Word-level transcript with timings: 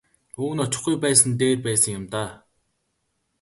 Уг 0.43 0.51
нь 0.55 0.63
очихгүй 0.65 0.95
байсан 1.03 1.27
нь 1.31 1.37
дээр 1.41 1.57
байсан 1.65 1.91
юм 1.99 2.05
даа. 2.13 2.31